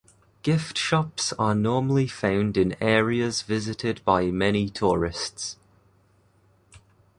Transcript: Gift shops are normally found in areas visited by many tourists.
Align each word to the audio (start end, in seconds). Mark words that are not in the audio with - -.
Gift 0.41 0.79
shops 0.79 1.31
are 1.33 1.53
normally 1.53 2.07
found 2.07 2.57
in 2.57 2.75
areas 2.81 3.43
visited 3.43 4.03
by 4.03 4.31
many 4.31 4.67
tourists. 4.67 5.57